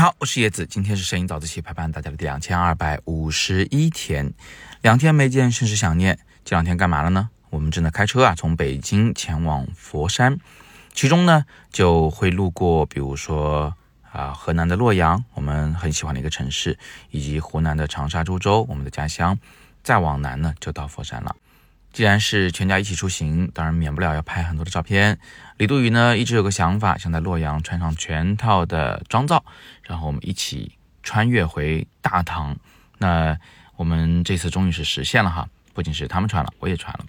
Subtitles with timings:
[0.00, 4.32] 好，我是叶子，今天是摄影早自习陪伴大家的第两千二百五十一天，
[4.80, 6.18] 两天没见，甚是想念。
[6.42, 7.28] 这两天干嘛了呢？
[7.50, 10.38] 我们正在开车啊，从北京前往佛山，
[10.94, 13.76] 其中呢就会路过，比如说
[14.10, 16.78] 啊河南的洛阳，我们很喜欢的一个城市，
[17.10, 19.38] 以及湖南的长沙、株洲，我们的家乡。
[19.82, 21.36] 再往南呢，就到佛山了。
[21.92, 25.18] 既然是全家一起出行，当然免不了要拍很多的照片。
[25.56, 29.44] 李杜宇呢，一直有个想法，想在洛阳穿上全套的妆造，
[29.82, 30.72] 然后我们一起
[31.02, 32.56] 穿越回大唐。
[32.98, 33.36] 那
[33.74, 37.04] 我们这次终于是实现了哈，不仅是他们穿了，我也穿了。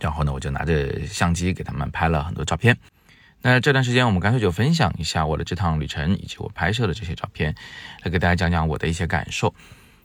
[0.00, 2.76] 然后呢，我就拿着相机给他们拍了很多照片。
[3.40, 7.54] 那这段时间，我们干脆就分享一下我的这趟旅程以及我拍摄的这些照片，
[8.02, 9.54] 来给大家讲讲我的一些感受。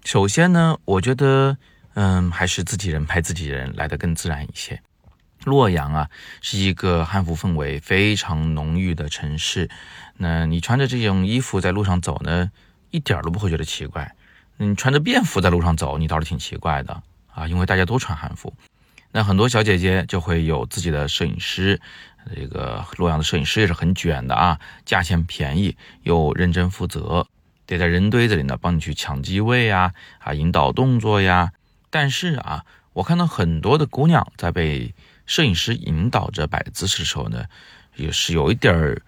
[0.06, 1.58] 首先呢，我觉得。
[2.00, 4.80] 嗯，还是自己人拍自己人来的更自然一些。
[5.46, 6.10] 洛阳啊，
[6.42, 9.68] 是一个汉服氛围非常浓郁的城市。
[10.16, 12.52] 那你穿着这种衣服在路上走呢，
[12.92, 14.14] 一点都不会觉得奇怪。
[14.58, 17.02] 你穿着便服在路上走，你倒是挺奇怪的
[17.34, 18.54] 啊，因为大家都穿汉服。
[19.12, 21.82] 那很多小姐姐就会有自己的摄影师，
[22.36, 27.26] 这个洛阳的摄影师也是很卷的啊，价钱便宜又认真负责，
[27.66, 31.54] 得在人堆子里呢帮你去抢机位呀，啊引导动作呀。
[32.00, 34.94] 但是啊，我看到很多的姑娘在被
[35.26, 37.46] 摄影师引导着摆姿势的时候呢，
[37.96, 39.02] 也是有一点儿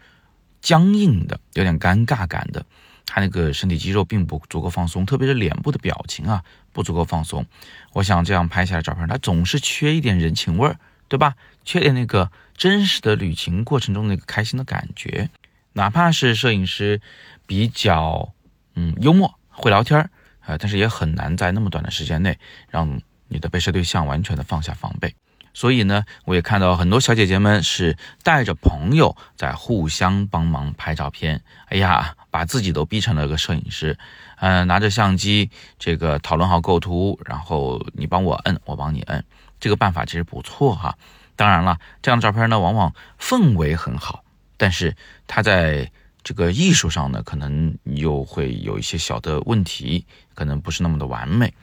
[0.59, 2.65] 僵硬的，有点尴尬感的。
[3.05, 7.45] 她那个身体肌肉并不足够放松，特别是脸部的表情啊，不足够放松。
[7.93, 11.35] 我想这样拍下来照片，它总是缺一点人情味儿，对吧？
[11.63, 15.29] 缺点那个真实的旅行过程中那个开心的感觉。
[15.73, 17.01] 哪怕是摄影师
[17.45, 18.33] 比较
[18.73, 20.09] 嗯幽默，会聊天儿。
[20.49, 22.35] 呃，但是也很难在那么短的时间内
[22.69, 25.13] 让你的被摄对象完全的放下防备，
[25.53, 31.43] 所以呢，我也看到很多小姐姐们是带着朋友在互相帮忙拍照片。
[31.67, 33.95] 哎呀，把自己都逼成了个摄影师，
[34.39, 39.23] 嗯，拿着相机，这个讨论好构图，然后你帮我摁，我帮你摁，
[39.59, 40.97] 这个办法其实不错哈。
[41.35, 44.23] 当然了，这样的照片呢，往往氛围很好，
[44.57, 44.95] 但是
[45.27, 45.91] 它在。
[46.23, 51.53] 这个艺术上呢，可能又会有一些小的问题，可能不是那么的完美。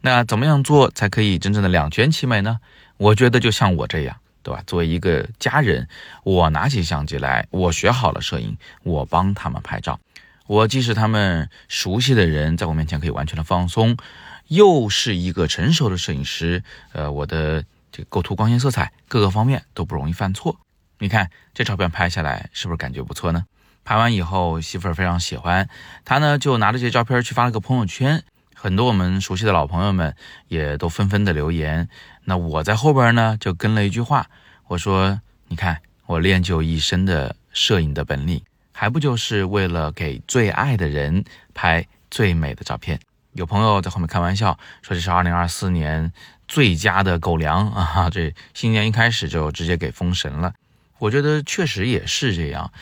[0.00, 2.58] 那怎么样做才可以真正的两全其美呢？
[2.96, 4.62] 我觉得就像我这样，对吧？
[4.66, 5.88] 作为一个家人，
[6.22, 9.98] 我拿起相机来，我学好了摄影，我帮他们拍照。
[10.46, 13.96] 我既是他们熟悉的人，在我面前可以完全的放松，
[14.46, 16.62] 又是一个成熟的摄影师。
[16.92, 20.56] 呃，我的这个构图、光线、色彩各个方面都不容易犯错。
[20.98, 23.44] 你看这照片拍下来，是不是感觉不错呢？
[23.86, 25.68] 拍完以后，媳妇儿非常喜欢，
[26.04, 30.16] 他呢就拿着这些照片去发了个朋友圈，很多我们熟悉的老朋友们
[30.48, 31.88] 也都纷纷的留言。
[32.24, 34.26] 那我在后边呢就跟了一句话，
[34.66, 38.42] 我说：“你看我练就一身的摄影的本领，
[38.72, 41.24] 还不就是为了给最爱的人
[41.54, 42.98] 拍最美的照片？”
[43.34, 46.12] 有朋友在后面开玩笑说：“这是二零二四年
[46.48, 48.10] 最佳的狗粮啊！
[48.10, 50.54] 这新年一开始就直接给封神了。”
[50.98, 52.72] 我觉得确实也是这样。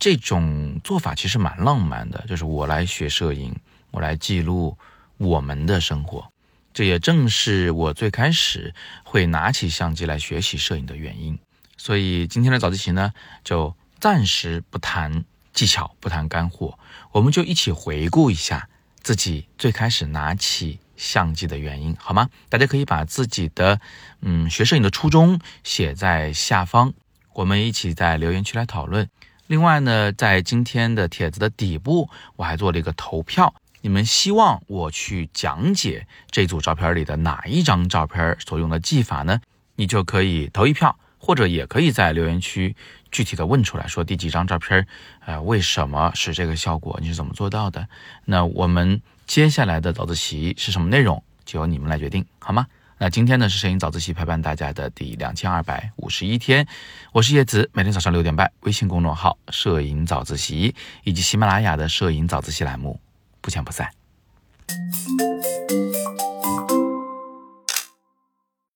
[0.00, 3.54] 这种做法其实蛮浪漫的，就是我来学摄影，
[3.90, 4.76] 我来记录
[5.18, 6.32] 我们的生活。
[6.72, 8.74] 这也正是我最开始
[9.04, 11.38] 会拿起相机来学习摄影的原因。
[11.76, 13.12] 所以今天的早自习呢，
[13.44, 16.78] 就暂时不谈技巧，不谈干货，
[17.12, 18.70] 我们就一起回顾一下
[19.02, 22.30] 自己最开始拿起相机的原因，好吗？
[22.48, 23.78] 大家可以把自己的
[24.22, 26.94] 嗯学摄影的初衷写在下方，
[27.34, 29.06] 我们一起在留言区来讨论。
[29.50, 39.40] 另外呢，在今天的帖子的底部，我还做了一个投票，你们希望我去讲解这组照片里的哪一张照片所用的技法呢？
[39.74, 42.76] 你就可以投一票，或者也可以在留言区
[43.10, 44.86] 具体的问出来，说第几张照片，
[45.26, 46.96] 呃，为什么是这个效果？
[47.02, 47.88] 你是怎么做到的？
[48.26, 52.68] 那我们接下来的早自习是什么内容，就由你们来决定，好吗？
[53.02, 56.66] 那今天呢是摄影早自习陪伴大家的第两千二百五十一天，
[57.12, 60.74] 我是叶子，每天早上六点半，微信公众号“摄影早自习”
[61.04, 63.00] 以及喜马拉雅的“摄影早自习”栏目，
[63.40, 63.88] 不见不散。